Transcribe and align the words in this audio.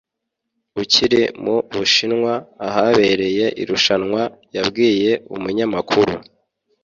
ukiri 0.81 1.21
mu 1.43 1.55
bushinwa 1.75 2.33
ahabereye 2.67 3.45
irushanwa 3.61 4.21
yabwiye 4.55 5.11
umunyamakuru 5.35 6.13